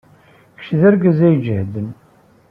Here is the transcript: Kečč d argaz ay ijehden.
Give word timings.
Kečč 0.57 0.67
d 0.79 0.81
argaz 0.89 1.19
ay 1.27 1.33
ijehden. 1.37 1.87